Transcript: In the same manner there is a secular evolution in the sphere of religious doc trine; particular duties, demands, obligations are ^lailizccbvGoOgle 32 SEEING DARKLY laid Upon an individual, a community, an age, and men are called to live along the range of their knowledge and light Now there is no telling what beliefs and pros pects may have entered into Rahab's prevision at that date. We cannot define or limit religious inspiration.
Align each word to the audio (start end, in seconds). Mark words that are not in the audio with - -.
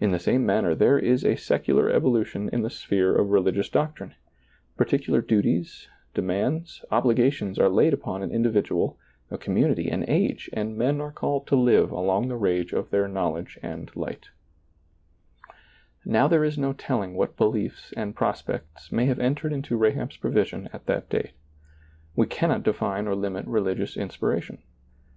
In 0.00 0.10
the 0.10 0.18
same 0.18 0.44
manner 0.44 0.74
there 0.74 0.98
is 0.98 1.24
a 1.24 1.36
secular 1.36 1.88
evolution 1.88 2.48
in 2.48 2.62
the 2.62 2.70
sphere 2.70 3.14
of 3.14 3.30
religious 3.30 3.68
doc 3.68 3.94
trine; 3.94 4.16
particular 4.76 5.20
duties, 5.20 5.86
demands, 6.12 6.84
obligations 6.90 7.56
are 7.56 7.68
^lailizccbvGoOgle 7.68 7.70
32 7.70 7.70
SEEING 7.70 7.82
DARKLY 7.84 7.84
laid 7.84 7.92
Upon 7.94 8.22
an 8.24 8.30
individual, 8.32 8.98
a 9.30 9.38
community, 9.38 9.88
an 9.90 10.10
age, 10.10 10.50
and 10.52 10.76
men 10.76 11.00
are 11.00 11.12
called 11.12 11.46
to 11.46 11.54
live 11.54 11.92
along 11.92 12.26
the 12.26 12.36
range 12.36 12.72
of 12.72 12.90
their 12.90 13.06
knowledge 13.06 13.56
and 13.62 13.94
light 13.94 14.30
Now 16.04 16.26
there 16.26 16.42
is 16.42 16.58
no 16.58 16.72
telling 16.72 17.14
what 17.14 17.36
beliefs 17.36 17.94
and 17.96 18.16
pros 18.16 18.42
pects 18.42 18.90
may 18.90 19.06
have 19.06 19.20
entered 19.20 19.52
into 19.52 19.76
Rahab's 19.76 20.16
prevision 20.16 20.68
at 20.72 20.86
that 20.86 21.08
date. 21.08 21.30
We 22.16 22.26
cannot 22.26 22.64
define 22.64 23.06
or 23.06 23.14
limit 23.14 23.46
religious 23.46 23.96
inspiration. 23.96 24.58